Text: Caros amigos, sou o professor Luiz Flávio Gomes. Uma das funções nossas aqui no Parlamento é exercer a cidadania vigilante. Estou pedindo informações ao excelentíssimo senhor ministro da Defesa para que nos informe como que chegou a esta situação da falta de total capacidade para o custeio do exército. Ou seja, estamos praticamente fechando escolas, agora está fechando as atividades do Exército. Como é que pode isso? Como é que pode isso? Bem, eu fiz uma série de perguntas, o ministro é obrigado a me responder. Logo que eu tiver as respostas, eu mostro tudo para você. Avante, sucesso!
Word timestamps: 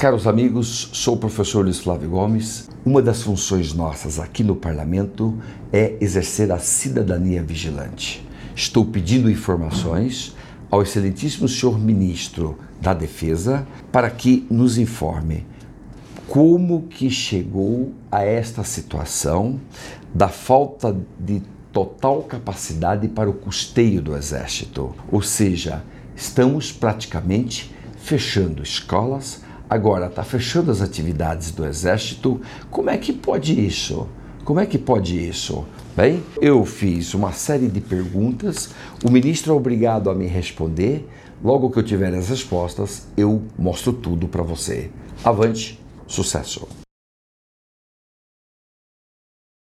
Caros 0.00 0.26
amigos, 0.26 0.88
sou 0.94 1.14
o 1.14 1.18
professor 1.18 1.62
Luiz 1.62 1.78
Flávio 1.78 2.08
Gomes. 2.08 2.70
Uma 2.86 3.02
das 3.02 3.20
funções 3.20 3.74
nossas 3.74 4.18
aqui 4.18 4.42
no 4.42 4.56
Parlamento 4.56 5.38
é 5.70 5.94
exercer 6.00 6.50
a 6.50 6.58
cidadania 6.58 7.42
vigilante. 7.42 8.26
Estou 8.56 8.86
pedindo 8.86 9.30
informações 9.30 10.34
ao 10.70 10.80
excelentíssimo 10.80 11.46
senhor 11.46 11.78
ministro 11.78 12.58
da 12.80 12.94
Defesa 12.94 13.66
para 13.92 14.08
que 14.08 14.46
nos 14.50 14.78
informe 14.78 15.46
como 16.26 16.84
que 16.84 17.10
chegou 17.10 17.92
a 18.10 18.24
esta 18.24 18.64
situação 18.64 19.60
da 20.14 20.28
falta 20.28 20.96
de 21.18 21.42
total 21.70 22.22
capacidade 22.22 23.06
para 23.06 23.28
o 23.28 23.34
custeio 23.34 24.00
do 24.00 24.16
exército. 24.16 24.94
Ou 25.12 25.20
seja, 25.20 25.84
estamos 26.16 26.72
praticamente 26.72 27.70
fechando 27.98 28.62
escolas, 28.62 29.42
agora 29.70 30.06
está 30.06 30.24
fechando 30.24 30.72
as 30.72 30.82
atividades 30.82 31.52
do 31.52 31.64
Exército. 31.64 32.40
Como 32.68 32.90
é 32.90 32.98
que 32.98 33.12
pode 33.12 33.64
isso? 33.64 34.08
Como 34.44 34.58
é 34.58 34.66
que 34.66 34.76
pode 34.76 35.16
isso? 35.16 35.64
Bem, 35.96 36.22
eu 36.40 36.64
fiz 36.64 37.14
uma 37.14 37.30
série 37.32 37.68
de 37.68 37.80
perguntas, 37.80 38.70
o 39.04 39.10
ministro 39.10 39.52
é 39.52 39.56
obrigado 39.56 40.10
a 40.10 40.14
me 40.14 40.26
responder. 40.26 41.08
Logo 41.42 41.70
que 41.70 41.78
eu 41.78 41.82
tiver 41.82 42.12
as 42.14 42.28
respostas, 42.28 43.06
eu 43.16 43.42
mostro 43.56 43.92
tudo 43.92 44.26
para 44.26 44.42
você. 44.42 44.90
Avante, 45.24 45.80
sucesso! 46.06 46.79